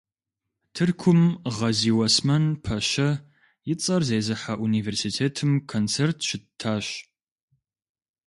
Тыркум 0.73 1.21
Гъэзиуэсмэн 1.55 2.45
пэщэ 2.63 3.09
и 3.73 3.75
цӀэр 3.81 4.01
зезыхьэ 4.09 4.53
университетым 4.67 5.51
концерт 5.71 6.17
щыттащ. 6.27 6.85